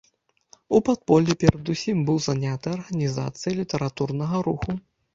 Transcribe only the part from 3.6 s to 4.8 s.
літаратурнага руху.